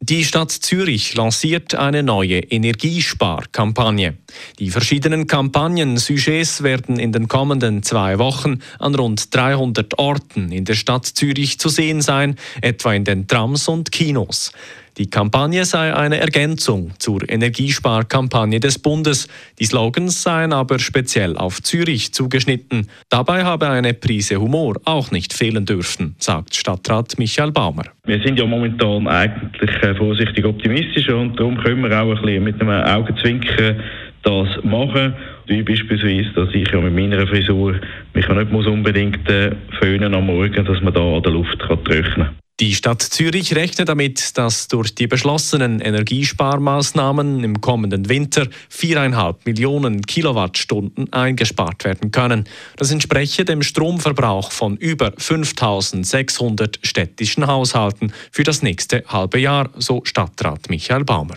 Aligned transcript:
Die 0.00 0.26
Stadt 0.26 0.50
Zürich 0.50 1.14
lanciert 1.14 1.74
eine 1.74 2.02
neue 2.02 2.38
Energiesparkampagne. 2.40 4.18
Die 4.58 4.70
verschiedenen 4.70 5.26
Kampagnen-Sujets 5.26 6.62
werden 6.62 6.98
in 6.98 7.12
den 7.12 7.28
kommenden 7.28 7.82
zwei 7.82 8.18
Wochen 8.18 8.60
an 8.78 8.94
rund 8.94 9.34
300 9.34 9.98
Orten 9.98 10.52
in 10.52 10.66
der 10.66 10.74
Stadt 10.74 11.06
Zürich 11.06 11.58
zu 11.58 11.70
sehen 11.70 12.02
sein, 12.02 12.36
etwa 12.60 12.92
in 12.92 13.04
den 13.04 13.26
Trams 13.26 13.68
und 13.68 13.90
Kinos. 13.90 14.52
Die 14.98 15.10
Kampagne 15.10 15.66
sei 15.66 15.94
eine 15.94 16.20
Ergänzung 16.20 16.92
zur 16.98 17.28
Energiesparkampagne 17.28 18.60
des 18.60 18.78
Bundes. 18.78 19.28
Die 19.58 19.66
Slogans 19.66 20.22
seien 20.22 20.54
aber 20.54 20.78
speziell 20.78 21.36
auf 21.36 21.62
Zürich 21.62 22.14
zugeschnitten. 22.14 22.88
Dabei 23.10 23.44
habe 23.44 23.68
eine 23.68 23.92
Prise 23.92 24.40
Humor 24.40 24.76
auch 24.86 25.10
nicht 25.10 25.34
fehlen 25.34 25.66
dürfen, 25.66 26.16
sagt 26.18 26.54
Stadtrat 26.54 27.18
Michael 27.18 27.52
Baumer. 27.52 27.84
Wir 28.06 28.22
sind 28.22 28.38
ja 28.38 28.46
momentan 28.46 29.06
eigentlich 29.06 29.82
äh, 29.82 29.94
vorsichtig 29.96 30.46
optimistisch 30.46 31.10
und 31.10 31.38
darum 31.38 31.58
können 31.58 31.82
wir 31.82 32.00
auch 32.00 32.16
ein 32.16 32.22
bisschen 32.22 32.44
mit 32.44 32.58
einem 32.58 32.82
Augenzwinkern 32.82 33.82
das 34.22 34.48
machen. 34.64 35.14
Wie 35.46 35.62
beispielsweise, 35.62 36.30
dass 36.34 36.54
ich 36.54 36.70
ja 36.72 36.80
mit 36.80 36.94
meiner 36.94 37.26
Frisur 37.26 37.78
mich 38.14 38.28
nicht 38.28 38.52
unbedingt 38.52 39.28
äh, 39.28 39.50
föhnen 39.78 40.14
am 40.14 40.26
Morgen, 40.26 40.64
dass 40.64 40.80
man 40.80 40.94
da 40.94 41.00
an 41.00 41.22
der 41.22 41.32
Luft 41.32 41.58
kann 41.58 41.84
trocknen 41.84 42.14
kann. 42.14 42.45
Die 42.58 42.74
Stadt 42.74 43.02
Zürich 43.02 43.54
rechnet 43.54 43.90
damit, 43.90 44.38
dass 44.38 44.66
durch 44.68 44.94
die 44.94 45.06
beschlossenen 45.06 45.78
Energiesparmaßnahmen 45.78 47.44
im 47.44 47.60
kommenden 47.60 48.08
Winter 48.08 48.48
viereinhalb 48.70 49.44
Millionen 49.44 50.00
Kilowattstunden 50.00 51.12
eingespart 51.12 51.84
werden 51.84 52.12
können. 52.12 52.48
Das 52.78 52.90
entspreche 52.90 53.44
dem 53.44 53.62
Stromverbrauch 53.62 54.52
von 54.52 54.78
über 54.78 55.12
5600 55.18 56.78
städtischen 56.82 57.46
Haushalten 57.46 58.14
für 58.32 58.42
das 58.42 58.62
nächste 58.62 59.04
halbe 59.06 59.38
Jahr, 59.38 59.68
so 59.76 60.00
Stadtrat 60.06 60.70
Michael 60.70 61.04
Baumer. 61.04 61.36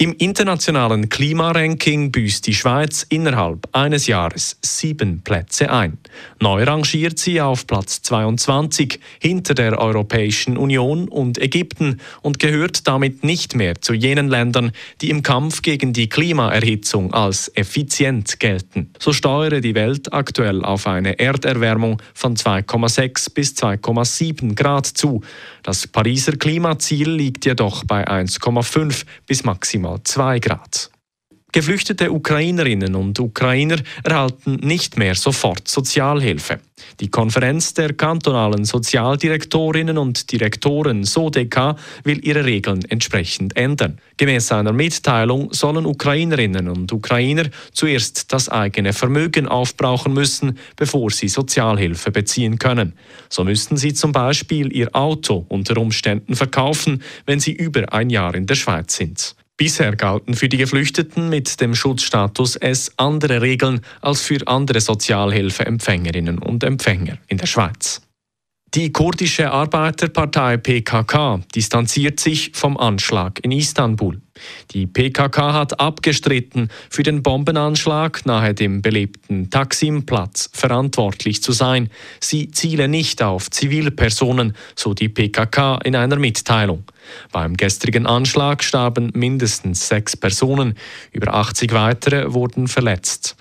Im 0.00 0.14
internationalen 0.16 1.08
Klimaranking 1.08 2.12
büßt 2.12 2.46
die 2.46 2.54
Schweiz 2.54 3.04
innerhalb 3.08 3.68
eines 3.72 4.06
Jahres 4.06 4.56
sieben 4.62 5.22
Plätze 5.22 5.72
ein. 5.72 5.98
Neu 6.38 6.62
rangiert 6.62 7.18
sie 7.18 7.40
auf 7.40 7.66
Platz 7.66 8.00
22 8.02 9.00
hinter 9.20 9.54
der 9.54 9.76
Europäischen 9.76 10.56
Union 10.56 11.08
und 11.08 11.36
Ägypten 11.38 11.98
und 12.22 12.38
gehört 12.38 12.86
damit 12.86 13.24
nicht 13.24 13.56
mehr 13.56 13.80
zu 13.80 13.92
jenen 13.92 14.28
Ländern, 14.28 14.70
die 15.00 15.10
im 15.10 15.24
Kampf 15.24 15.62
gegen 15.62 15.92
die 15.92 16.08
Klimaerhitzung 16.08 17.12
als 17.12 17.50
effizient 17.56 18.38
gelten. 18.38 18.92
So 19.00 19.12
steuere 19.12 19.60
die 19.60 19.74
Welt 19.74 20.12
aktuell 20.12 20.64
auf 20.64 20.86
eine 20.86 21.18
Erderwärmung 21.18 22.00
von 22.14 22.36
2,6 22.36 23.34
bis 23.34 23.54
2,7 23.54 24.54
Grad 24.54 24.86
zu. 24.86 25.22
Das 25.64 25.88
Pariser 25.88 26.36
Klimaziel 26.36 27.10
liegt 27.10 27.46
jedoch 27.46 27.82
bei 27.82 28.06
1,5 28.06 29.04
bis 29.26 29.42
maximal 29.42 29.87
maximal 29.88 30.00
2 30.04 30.38
Grad. 30.40 30.90
Geflüchtete 31.50 32.12
Ukrainerinnen 32.12 32.94
und 32.94 33.18
Ukrainer 33.18 33.78
erhalten 34.04 34.56
nicht 34.56 34.98
mehr 34.98 35.14
sofort 35.14 35.66
Sozialhilfe. 35.66 36.60
Die 37.00 37.08
Konferenz 37.08 37.72
der 37.72 37.94
kantonalen 37.94 38.66
Sozialdirektorinnen 38.66 39.96
und 39.96 40.30
Direktoren 40.30 41.04
SODK 41.04 41.74
will 42.04 42.22
ihre 42.22 42.44
Regeln 42.44 42.84
entsprechend 42.90 43.56
ändern. 43.56 43.98
Gemäß 44.18 44.52
einer 44.52 44.74
Mitteilung 44.74 45.50
sollen 45.54 45.86
Ukrainerinnen 45.86 46.68
und 46.68 46.92
Ukrainer 46.92 47.44
zuerst 47.72 48.30
das 48.30 48.50
eigene 48.50 48.92
Vermögen 48.92 49.48
aufbrauchen 49.48 50.12
müssen, 50.12 50.58
bevor 50.76 51.10
sie 51.10 51.28
Sozialhilfe 51.28 52.10
beziehen 52.10 52.58
können. 52.58 52.92
So 53.30 53.42
müssten 53.42 53.78
sie 53.78 53.94
zum 53.94 54.12
Beispiel 54.12 54.70
ihr 54.70 54.94
Auto 54.94 55.46
unter 55.48 55.78
Umständen 55.78 56.36
verkaufen, 56.36 57.02
wenn 57.24 57.40
sie 57.40 57.52
über 57.52 57.90
ein 57.90 58.10
Jahr 58.10 58.34
in 58.34 58.44
der 58.44 58.54
Schweiz 58.54 58.94
sind. 58.94 59.34
Bisher 59.58 59.96
galten 59.96 60.34
für 60.34 60.48
die 60.48 60.56
Geflüchteten 60.56 61.28
mit 61.28 61.60
dem 61.60 61.74
Schutzstatus 61.74 62.54
S 62.54 62.92
andere 62.96 63.42
Regeln 63.42 63.80
als 64.00 64.22
für 64.22 64.46
andere 64.46 64.80
Sozialhilfeempfängerinnen 64.80 66.38
und 66.38 66.62
Empfänger 66.62 67.18
in 67.26 67.38
der 67.38 67.46
Schweiz. 67.46 68.00
Die 68.74 68.92
kurdische 68.92 69.50
Arbeiterpartei 69.50 70.58
PKK 70.58 71.40
distanziert 71.54 72.20
sich 72.20 72.50
vom 72.52 72.76
Anschlag 72.76 73.42
in 73.42 73.50
Istanbul. 73.50 74.20
Die 74.72 74.86
PKK 74.86 75.54
hat 75.54 75.80
abgestritten, 75.80 76.68
für 76.90 77.02
den 77.02 77.22
Bombenanschlag 77.22 78.26
nahe 78.26 78.52
dem 78.52 78.82
belebten 78.82 79.48
Taksimplatz 79.48 80.50
verantwortlich 80.52 81.42
zu 81.42 81.52
sein. 81.52 81.88
Sie 82.20 82.50
ziele 82.50 82.88
nicht 82.88 83.22
auf 83.22 83.50
Zivilpersonen, 83.50 84.54
so 84.76 84.92
die 84.92 85.08
PKK 85.08 85.78
in 85.84 85.96
einer 85.96 86.16
Mitteilung. 86.16 86.84
Beim 87.32 87.56
gestrigen 87.56 88.06
Anschlag 88.06 88.62
starben 88.62 89.10
mindestens 89.14 89.88
sechs 89.88 90.14
Personen, 90.14 90.74
über 91.10 91.32
80 91.32 91.72
weitere 91.72 92.34
wurden 92.34 92.68
verletzt. 92.68 93.34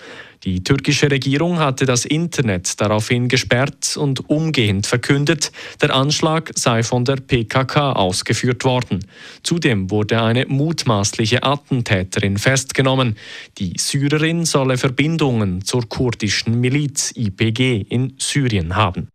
Die 0.43 0.63
türkische 0.63 1.09
Regierung 1.09 1.59
hatte 1.59 1.85
das 1.85 2.05
Internet 2.05 2.79
daraufhin 2.79 3.27
gesperrt 3.27 3.97
und 3.97 4.29
umgehend 4.29 4.87
verkündet, 4.87 5.51
der 5.81 5.95
Anschlag 5.95 6.51
sei 6.55 6.83
von 6.83 7.05
der 7.05 7.15
PKK 7.15 7.93
ausgeführt 7.93 8.63
worden. 8.63 8.99
Zudem 9.43 9.89
wurde 9.89 10.21
eine 10.21 10.45
mutmaßliche 10.45 11.43
Attentäterin 11.43 12.37
festgenommen. 12.37 13.17
Die 13.57 13.73
Syrerin 13.77 14.45
solle 14.45 14.77
Verbindungen 14.77 15.63
zur 15.63 15.87
kurdischen 15.87 16.59
Miliz 16.59 17.13
IPG 17.15 17.85
in 17.89 18.13
Syrien 18.17 18.75
haben. 18.75 19.09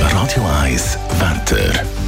Radio 0.00 0.44
1 0.62 0.98
Wetter. 1.18 2.07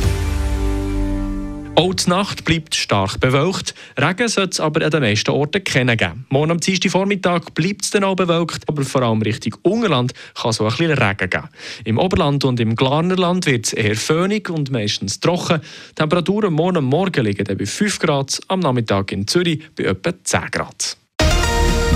Die 2.04 2.10
Nacht 2.10 2.44
bleibt 2.44 2.74
stark 2.74 3.20
bewölkt. 3.20 3.74
Regen 3.98 4.28
sollte 4.28 4.50
es 4.50 4.60
aber 4.60 4.84
an 4.84 4.90
den 4.90 5.02
meisten 5.02 5.30
Orten 5.30 5.64
kennen 5.64 5.96
geben. 5.96 6.26
Morgen 6.28 6.52
am 6.52 6.60
Dienstag 6.60 6.92
Vormittag 6.92 7.54
bleibt 7.54 7.84
es 7.84 7.90
dann 7.90 8.04
auch 8.04 8.16
bewölkt, 8.16 8.68
aber 8.68 8.84
vor 8.84 9.02
allem 9.02 9.22
Richtung 9.22 9.56
Ungerland 9.62 10.12
kann 10.34 10.50
es 10.50 10.60
auch 10.60 10.70
ein 10.70 10.76
bisschen 10.76 10.98
Regen 10.98 11.30
geben. 11.30 11.48
Im 11.84 11.98
Oberland 11.98 12.44
und 12.44 12.60
im 12.60 12.76
Glarnerland 12.76 13.46
wird 13.46 13.66
es 13.66 13.72
eher 13.72 13.96
föhnig 13.96 14.48
und 14.50 14.70
meistens 14.70 15.20
trocken. 15.20 15.60
Die 15.90 15.94
Temperaturen 15.94 16.52
morgen 16.52 16.78
am 16.78 16.84
Morgen 16.84 17.24
liegen 17.24 17.44
bei 17.44 17.66
5 17.66 17.98
Grad, 17.98 18.40
am 18.48 18.60
Nachmittag 18.60 19.12
in 19.12 19.26
Zürich 19.26 19.62
bei 19.74 19.84
etwa 19.84 20.12
10 20.22 20.50
Grad. 20.50 20.96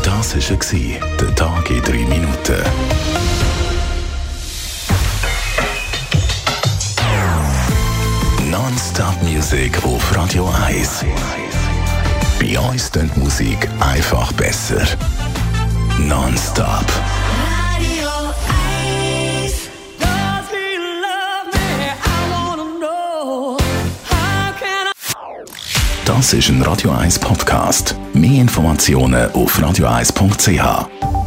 Das 0.03 0.35
war 0.35 1.19
der 1.21 1.35
Tag 1.35 1.71
in 1.71 1.83
Music 9.55 9.85
auf 9.85 10.17
Radio 10.17 10.53
1. 10.67 11.05
Bei 12.41 12.59
uns 12.59 12.91
klingt 12.91 13.17
Musik 13.17 13.69
einfach 13.79 14.33
besser. 14.33 14.83
Non-Stop. 15.97 16.85
Radio 17.39 18.09
1. 19.45 19.53
Does 20.01 20.51
he 20.51 20.77
love 21.01 21.53
me? 21.53 21.87
I 21.87 22.31
wanna 22.33 22.65
know. 22.81 23.57
How 24.11 24.53
can 24.59 24.89
I? 24.89 25.45
Das 26.05 26.33
ist 26.33 26.49
ein 26.49 26.61
Radio 26.63 26.91
1 26.91 27.21
Podcast. 27.21 27.95
Mehr 28.13 28.41
Informationen 28.41 29.31
auf 29.35 29.57
radio1.ch. 29.61 31.24